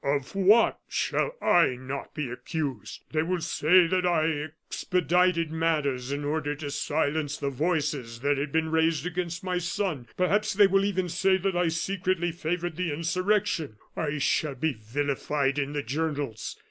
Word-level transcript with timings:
"Of 0.03 0.33
what 0.33 0.79
shall 0.89 1.35
I 1.43 1.75
not 1.75 2.15
be 2.15 2.27
accused? 2.31 3.03
They 3.11 3.21
will 3.21 3.39
say 3.41 3.85
that 3.85 4.03
I 4.03 4.47
expedited 4.67 5.51
matters 5.51 6.11
in 6.11 6.25
order 6.25 6.55
to 6.55 6.71
silence 6.71 7.37
the 7.37 7.51
voice 7.51 7.91
that 7.91 8.39
had 8.39 8.51
been 8.51 8.71
raised 8.71 9.05
against 9.05 9.43
my 9.43 9.59
son. 9.59 10.07
Perhaps 10.17 10.53
they 10.55 10.65
will 10.65 10.85
even 10.85 11.07
say 11.07 11.37
that 11.37 11.55
I 11.55 11.67
secretly 11.67 12.31
favored 12.31 12.77
the 12.77 12.91
insurrection; 12.91 13.77
I 13.95 14.17
shall 14.17 14.55
be 14.55 14.73
vilified 14.73 15.59
in 15.59 15.73
the 15.73 15.83
journals. 15.83 16.57